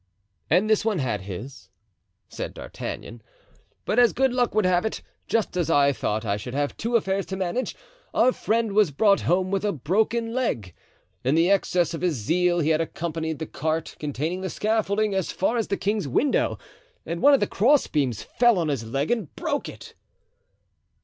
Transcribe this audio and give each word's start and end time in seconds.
"And 0.49 0.67
this 0.67 0.83
one 0.83 0.97
had 0.97 1.21
his," 1.21 1.69
said 2.27 2.55
D'Artagnan; 2.55 3.21
"but, 3.85 3.99
as 3.99 4.13
good 4.13 4.33
luck 4.33 4.55
would 4.55 4.65
have 4.65 4.83
it, 4.83 5.03
just 5.27 5.55
as 5.55 5.69
I 5.69 5.91
thought 5.93 6.25
I 6.25 6.37
should 6.37 6.55
have 6.55 6.75
two 6.75 6.95
affairs 6.95 7.23
to 7.27 7.35
manage, 7.35 7.75
our 8.11 8.31
friend 8.31 8.71
was 8.71 8.89
brought 8.89 9.21
home 9.21 9.51
with 9.51 9.63
a 9.63 9.71
broken 9.71 10.33
leg. 10.33 10.73
In 11.23 11.35
the 11.35 11.51
excess 11.51 11.93
of 11.93 12.01
his 12.01 12.15
zeal 12.15 12.61
he 12.61 12.69
had 12.71 12.81
accompanied 12.81 13.37
the 13.37 13.45
cart 13.45 13.95
containing 13.99 14.41
the 14.41 14.49
scaffolding 14.49 15.13
as 15.13 15.31
far 15.31 15.55
as 15.55 15.67
the 15.67 15.77
king's 15.77 16.07
window, 16.07 16.57
and 17.05 17.21
one 17.21 17.35
of 17.35 17.39
the 17.39 17.45
crossbeams 17.45 18.23
fell 18.23 18.57
on 18.57 18.69
his 18.69 18.83
leg 18.83 19.11
and 19.11 19.35
broke 19.35 19.69
it." 19.69 19.93